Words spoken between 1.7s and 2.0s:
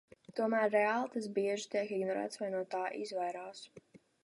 tiek